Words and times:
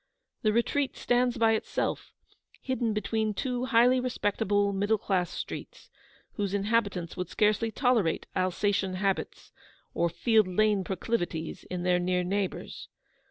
The 0.41 0.51
retreat 0.51 0.97
stands 0.97 1.37
by 1.37 1.51
itself, 1.51 2.11
hidden 2.59 2.91
between 2.91 3.35
two 3.35 3.65
highly 3.65 3.99
respectable 3.99 4.73
middle 4.73 4.97
class 4.97 5.29
streets, 5.29 5.91
whose 6.37 6.55
inhabitants 6.55 7.15
would 7.15 7.29
scarcely 7.29 7.69
tolerate 7.69 8.25
Alsatian 8.35 8.95
habits 8.95 9.51
or 9.93 10.09
Field 10.09 10.47
Lane 10.47 10.83
proclivities 10.83 11.65
in 11.65 11.83
their 11.83 11.99
near 11.99 12.23
neighbours. 12.23 12.87